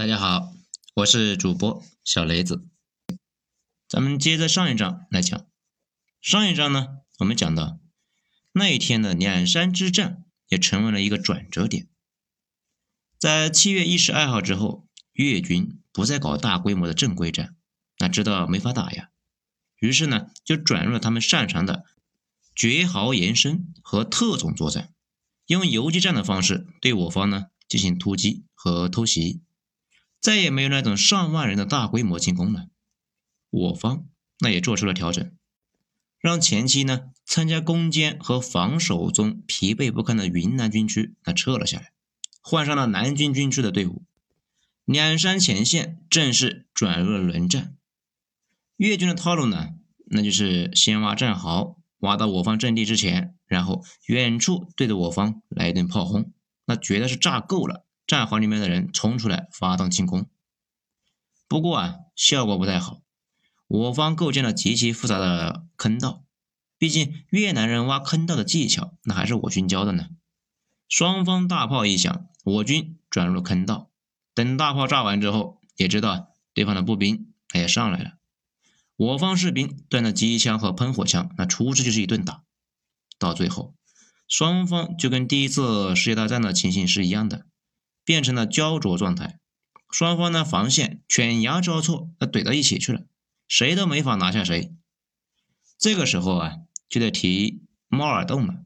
[0.00, 0.54] 大家好，
[0.94, 2.66] 我是主播小雷子。
[3.86, 5.46] 咱们接着上一章来讲。
[6.22, 6.86] 上一章呢，
[7.18, 7.78] 我们讲到
[8.52, 11.86] 那一天的两山之战也成为了一个转折点。
[13.18, 17.54] 在七月一十二号之后，越军不再搞大规模的正规战，
[17.98, 19.10] 那知道没法打呀，
[19.80, 21.84] 于是呢，就转入了他们擅长的
[22.54, 24.94] 绝壕延伸和特种作战，
[25.44, 29.42] 用游击战的方式对我方呢进行突击和偷袭，
[30.20, 32.66] 再也没有那种上万人的大规模进攻了。
[33.50, 34.06] 我方
[34.38, 35.32] 那也做出了调整。
[36.18, 41.92] 让前期呢参加攻坚和防守中疲惫不堪的云南军区那撤了下来，
[42.42, 44.04] 换上了南军军区的队伍，
[44.84, 47.74] 两山前线正式转入了轮战。
[48.76, 49.70] 越军的套路呢，
[50.06, 56.34] 那就是先挖战壕，挖到我方阵地之前，然后远处对着我方来一顿炮轰，
[56.66, 60.28] 那绝对是炸够了，战壕里面的人冲出来发动进攻。
[61.46, 63.02] 不过啊，效果不太好。
[63.68, 66.24] 我方构建了极其复杂的坑道，
[66.76, 70.08] 毕竟越南人挖坑道的技巧，那还是我军教的呢。
[70.88, 73.92] 双方大炮一响，我军转入了坑道。
[74.34, 78.14] 等大炮炸完之后，也知道对方的步兵他也上来了。
[78.96, 82.42] 我方士兵端着机枪和喷火枪，那出去就是一顿打。
[83.20, 83.76] 到最后，
[84.26, 87.46] 双方就跟第一次世界大战的情形是一样的，
[88.10, 89.38] 变成了焦灼状态。
[89.88, 93.04] 双方的防线犬牙交错，那怼到一起去了。
[93.46, 94.74] 谁都没法拿下谁。
[95.78, 96.56] 这个时候啊，
[96.88, 98.64] 就得提猫耳洞了，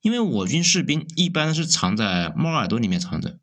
[0.00, 3.38] 因为我军士兵一般是藏在猫耳朵里面藏着，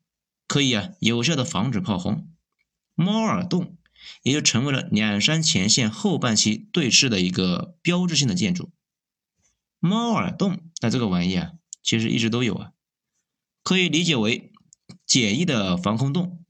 [0.47, 2.27] 可以啊有效的防止炮轰。
[2.93, 3.77] 猫耳洞
[4.23, 8.69] 也就成为了两山前线后半期对峙的一个标志性的建筑。
[9.79, 12.71] 猫耳洞那这个玩意啊，其实一直都有啊，
[13.63, 14.51] 可以理解为
[15.09, 16.45] 简易的防空洞。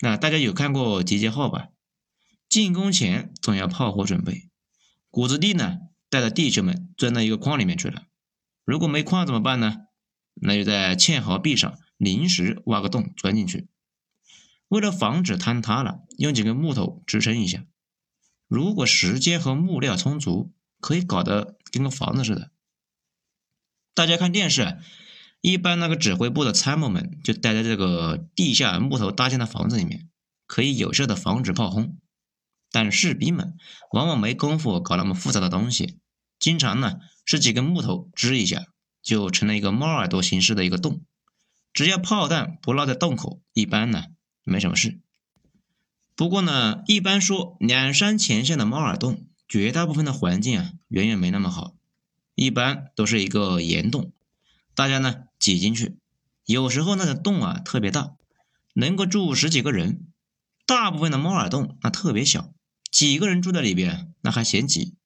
[0.00, 1.68] 那大家有看过集结号吧？
[2.48, 4.50] 进攻前总要炮火准备，
[5.08, 5.78] 谷子地呢
[6.10, 8.02] 带着弟兄们钻到一个矿里面去了。
[8.64, 9.76] 如果没矿怎么办呢？
[10.34, 13.68] 那就在堑壕壁上临时挖个洞钻进去。
[14.66, 17.64] 为了防止坍塌了，用几根木头支撑一下。
[18.48, 22.50] 如果时间和木料充足，可以搞得跟个房子似的。
[23.94, 24.80] 大家看电视，
[25.42, 30.08] 一般那个指挥部的参谋们就待在这个地下木头搭建的房子里面，
[30.46, 31.98] 可以有效的防止炮轰。
[32.70, 33.56] 但士兵们
[33.92, 35.98] 往往没工夫搞那么复杂的东西，
[36.38, 38.66] 经常呢是几根木头支一下，
[39.02, 41.02] 就成了一个猫耳朵形式的一个洞。
[41.72, 44.04] 只要炮弹不落在洞口，一般呢
[44.44, 45.00] 没什么事。
[46.14, 51.74] 不过呢，一般说两山前线的猫耳洞，绝大部分的环境啊远远没那么好，
[52.36, 54.12] 一般都是一个岩洞，
[54.74, 55.98] 大家呢挤进去，
[56.44, 58.16] 有时候那个洞啊特别大，
[58.74, 60.06] 能够住十几个人。
[60.64, 62.52] 大部分的猫耳洞那特别小。
[62.90, 64.96] 几个人住在里边，那还嫌挤，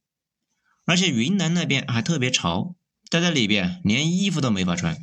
[0.85, 2.75] 而且云南那边还特别潮，
[3.09, 4.99] 待在里边连衣服都没法穿，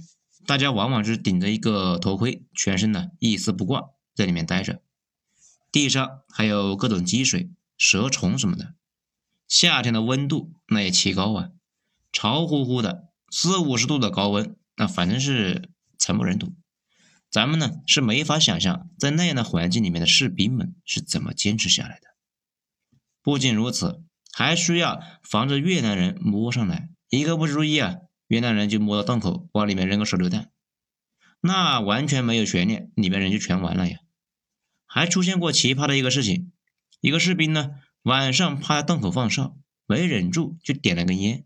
[0.46, 4.82] 大家往往是顶着一个头盔，全身呢一丝不挂在里面待着，
[5.72, 8.76] 地上还有各种积水、蛇虫什么的。
[9.48, 11.50] 夏天的温度那也奇高啊，
[12.12, 16.54] 潮乎乎的，四五十度的高温，那反正是惨不忍睹。
[17.32, 22.10] 咱们呢是没法想象，在那样的环境里面的士兵们是怎么坚持下来的。
[23.24, 27.96] 不仅如此，还需要防着越南人摸上来，一个不注意啊，
[28.28, 30.52] 越南人就摸到洞口，往里面扔个手榴弹，
[31.42, 33.98] 那完全没有悬念，里面人就全完了呀。
[34.86, 36.52] 还出现过奇葩的一个事情，
[37.02, 37.72] 一个士兵呢，
[38.04, 39.58] 晚上趴在洞口放哨，
[39.88, 41.46] 没忍住就点了根烟，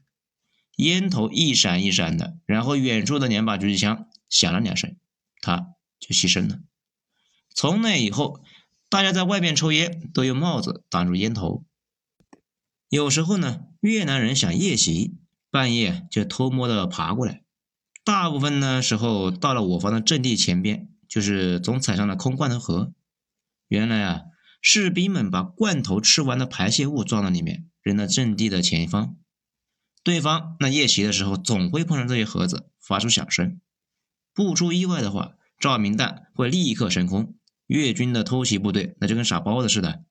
[0.77, 4.95] 烟头一闪一闪的，然后远处的两把狙击枪响了两声，
[5.41, 6.59] 他就牺牲了。
[7.53, 8.41] 从那以后，
[8.89, 11.65] 大家在外边抽烟都用帽子挡住烟头。
[12.89, 15.17] 有时候呢，越南人想夜袭，
[15.49, 17.43] 半夜就偷摸的爬过来。
[18.05, 22.93] 大部分呢时候到了我方的阵地前边，就是总踩上了空罐头盒。
[23.67, 24.21] 原来啊，
[24.61, 29.17] 士兵们把罐头吃完的排泄物装到里面，扔到阵地的前方。
[30.07, 33.59] 对方那夜袭的时候，总会碰上这些盒子，发出响声。
[34.33, 37.35] 不出意外的话，照明弹会立刻升空。
[37.65, 40.05] 越军的偷袭部队那就跟傻包子似的，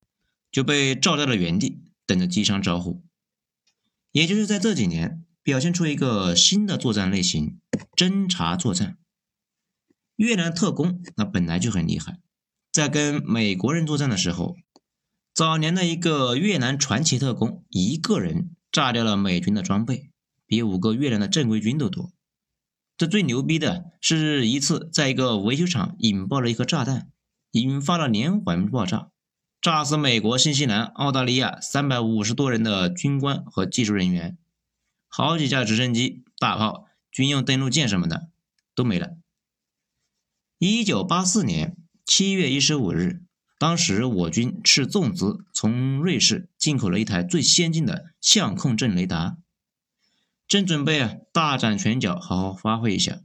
[0.51, 1.83] 就被罩在了原地。
[2.07, 3.07] 等着机枪招呼，
[4.13, 7.59] 也就是在这几年表现出一个新的作战类型——
[7.97, 8.99] 侦察作战。
[10.17, 12.21] 越南特工那本来就很厉害，
[12.71, 14.57] 在跟美国人作战的时候，
[15.33, 20.11] 早年的一个越南传奇特工一个人炸掉了美军的装备，
[20.45, 22.13] 比五个越南的正规军都多。
[22.99, 27.11] 这最牛逼的是一次在一个维修厂引爆了一颗炸弹，
[27.53, 29.09] 引发了连环爆炸，
[29.63, 34.37] 炸死美国、新西兰、澳大利亚三百五十多人的军官和技术人员，
[35.09, 38.29] 好几架直升机、大炮、军用登陆舰什么的
[38.75, 39.17] 都没了。
[40.59, 43.23] 一九八四年七月一十五日，
[43.59, 49.39] 当时我军斥重资从瑞士进口了一台最先进的相控阵雷达，
[50.47, 53.21] 正准备啊大展拳脚，好好发挥一下。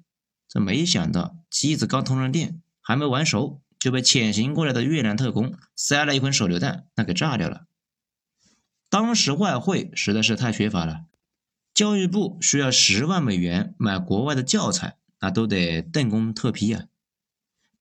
[0.48, 7.66] 这没想到机子刚通上电，还没玩熟，就被潜行过来的越南特工塞了一捆手榴弹，那给炸掉了。
[8.90, 11.06] 当时外汇实在是太缺乏了，
[11.74, 16.86] 教育部需要十万美元买国外的教材，那都得邓公特批啊。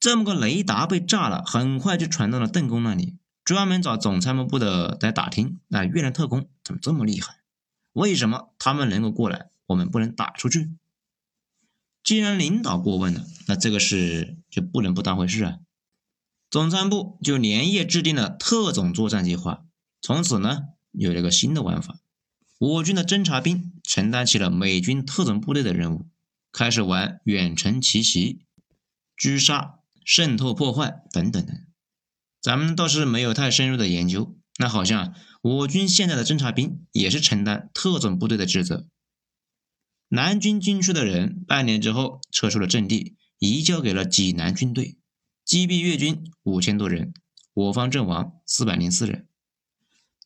[0.00, 7.40] 这么个雷达被炸了，很快就传到了邓公那里，专门找总参谋部的来打听，那越南特工怎么这么厉害？
[7.92, 10.70] 为什么他们能够过来，我们不能打出去？
[12.02, 15.58] 既然领导过问了，那这个事就不能不当回事啊！
[16.48, 19.64] 总参部就连夜制定了特种作战计划。
[20.00, 20.62] 从此呢，
[20.92, 21.98] 有了个新的玩法：
[22.58, 26.06] 我军的侦察兵承担起了美军特种部队的任务，
[26.50, 28.46] 开始玩远程奇袭、
[29.18, 29.79] 狙杀、
[30.12, 31.56] 渗透破坏等等等。
[32.42, 34.36] 咱们倒是没有太深入的研究。
[34.58, 38.88] 那好像我军现在的侦察兵也是承担特种部队的职责。
[40.08, 44.98] 南军军区的人半年之后撤出了阵地，移交给了济南军队，
[45.44, 47.14] 击毙越军五千多人，
[47.54, 49.28] 我方阵亡四百零四人。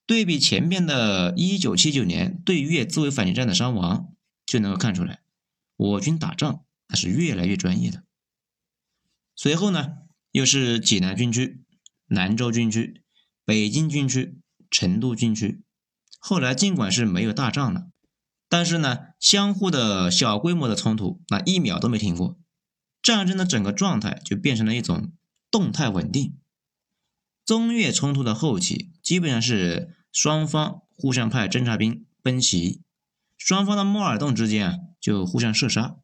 [0.06, 4.14] 对比前面的1979年对越自卫反击战的伤亡，
[4.46, 5.20] 就能够看出来，
[5.76, 8.02] 我军打仗那是越来越专业的。
[9.36, 9.94] 随后呢，
[10.30, 11.64] 又是济南军区、
[12.06, 13.02] 兰州军区、
[13.44, 14.38] 北京军区、
[14.70, 15.62] 成都军区，
[16.18, 17.88] 后来尽管是没有大仗了。
[18.48, 22.38] 但是呢，相互的小规模的冲突，那一秒都没停过，
[23.02, 25.12] 战争的整个状态就变成了一种
[25.50, 26.38] 动态稳定。
[27.44, 32.82] 中越冲突的后期，基本上是双方互相派侦察兵奔袭，
[33.36, 35.96] 双方的莫尔洞之间啊就互相射杀，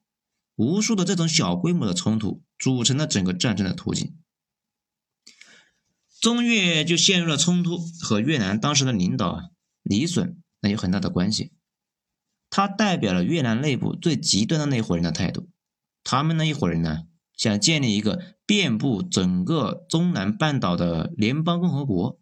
[0.57, 4.17] 无数的这种小规模的冲突组成了整个战争的图景。
[6.21, 9.45] 中越就陷入了冲突，和越南当时的领导啊
[9.83, 11.53] 李隼那有很大的关系。
[12.51, 15.49] 他代表了越南内部最极端的那伙人的态度，
[16.05, 22.21] 他们那一伙人呢，想建立一个遍布整个中南半岛的联邦共和国。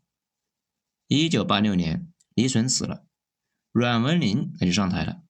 [1.07, 3.07] 一九八六年，李隼死了，
[3.73, 5.23] 阮文林那就上台了。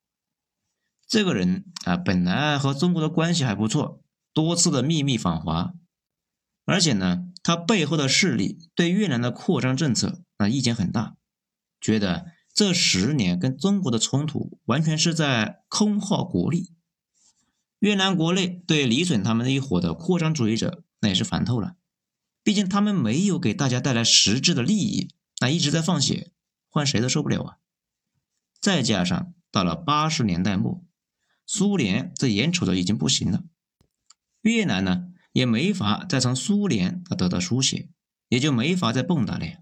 [1.07, 4.03] 这个人啊，本来和中国的关系还不错，
[4.33, 5.75] 多次的秘密访华，
[6.65, 11.17] 而且呢，他背后的势力对越南的扩张政策那意见很大，
[11.81, 12.33] 觉得。
[12.55, 16.73] 这十年跟中国的冲突完全是在空耗国力。
[17.79, 21.77] 越南国内对李隼他们那一伙的扩张主义者那也是烦透了，
[22.43, 26.33] 毕竟他们没有给大家带来实质的利益，那一直在放血，
[26.69, 27.59] 换谁都受不了啊。
[28.61, 30.85] 再加上到了八十年代末，
[31.47, 33.45] 苏联这眼瞅着已经不行了，
[34.49, 37.91] 越南呢也没法再从苏联得到输血，
[38.29, 39.59] 也就没法再蹦跶了呀。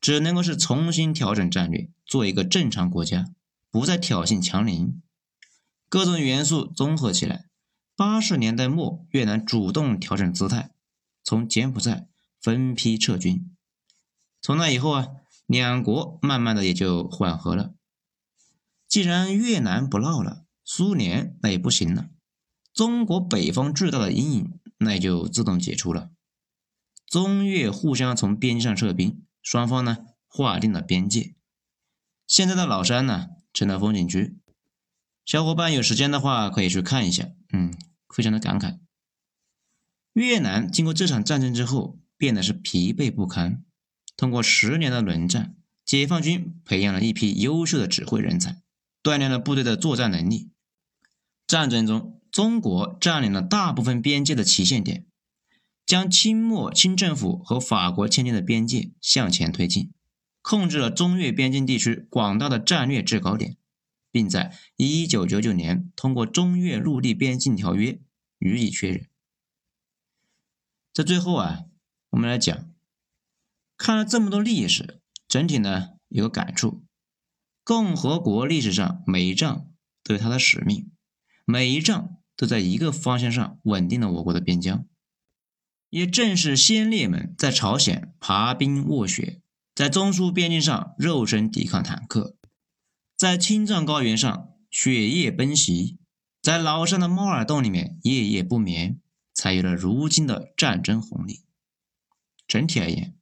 [0.00, 3.26] 只能够是重新调整战略，做一个正常国家，
[3.70, 5.02] 不再挑衅强邻。
[5.88, 7.46] 各种元素综合起来，
[7.96, 10.70] 八十年代末，越南主动调整姿态，
[11.22, 12.06] 从柬埔寨
[12.40, 13.54] 分批撤军。
[14.42, 15.08] 从那以后啊，
[15.46, 17.74] 两国慢慢的也就缓和了。
[18.88, 22.10] 既然越南不闹了，苏联那也不行了，
[22.74, 26.10] 中国北方巨大的阴影那也就自动解除了。
[27.06, 29.22] 中越互相从边上撤兵。
[29.44, 31.34] 双方呢划定了边界，
[32.26, 34.38] 现在的老山呢成了风景区，
[35.22, 37.70] 小伙伴有时间的话可以去看一下，嗯，
[38.08, 38.78] 非常的感慨。
[40.14, 43.62] 越南经过这场战争之后变得是疲惫不堪，
[44.16, 45.54] 通过十年的轮战，
[45.84, 48.62] 解放军培养了一批优秀的指挥人才，
[49.02, 50.50] 锻炼了部队的作战能力。
[51.46, 55.06] 战争中，中国占领了大部分边界的旗线点。
[55.86, 59.92] 将清末清政府和法国签订的边界向前推进，
[60.42, 63.56] 控制了中越边境地区广大的战略制高点，
[64.10, 68.00] 并在1999年通过中越陆地边境条约
[68.38, 69.08] 予以确认。
[70.92, 71.66] 在最后啊，
[72.10, 72.68] 我们来讲，
[73.76, 76.82] 看了这么多历史，整体呢有个感触：
[77.62, 79.68] 共和国历史上每一仗
[80.02, 80.90] 都有它的使命，
[81.44, 84.84] 每一仗就在一个方向上稳定了我国的边疆。
[85.88, 89.40] 也正是先烈们在朝鲜爬冰卧雪，
[89.74, 92.36] 在中苏边境上肉身抵抗坦克，
[93.16, 95.96] 在青藏高原上雪夜奔袭，
[96.42, 99.00] 在老山的猫耳洞里面夜夜不眠，
[99.32, 101.46] 才有了如今的战争红利。
[102.46, 103.16] 整体而言，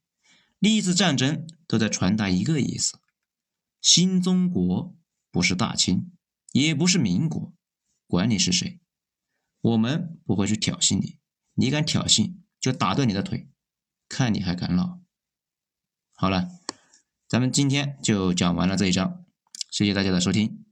[0.59, 2.99] 历次战争都在传达一个意思：
[3.81, 4.93] 新中国
[5.31, 6.11] 不是大清，
[6.51, 7.53] 也不是民国，
[8.05, 8.81] 管你是谁，
[9.63, 11.19] 我们不会去挑衅你。
[11.53, 13.47] 你敢挑衅，就打断你的腿，
[14.09, 14.99] 看你还敢闹。
[16.15, 16.49] 好了，
[17.29, 19.23] 咱们今天就讲完了这一章，
[19.71, 20.65] 谢谢大家的收听。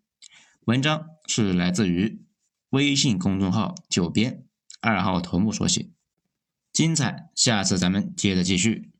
[0.65, 2.25] 文章是来自于
[2.71, 4.45] 微信公众号“九编
[4.81, 5.89] 二号头目”所写，
[6.73, 8.90] 精彩，下次咱们接着继续。